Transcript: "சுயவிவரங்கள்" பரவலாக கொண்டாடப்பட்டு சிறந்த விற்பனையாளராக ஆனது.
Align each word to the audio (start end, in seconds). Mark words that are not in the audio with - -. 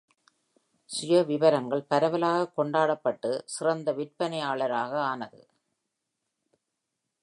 "சுயவிவரங்கள்" 0.89 1.83
பரவலாக 1.87 2.49
கொண்டாடப்பட்டு 2.49 3.43
சிறந்த 3.45 3.93
விற்பனையாளராக 3.93 4.93
ஆனது. 5.03 5.41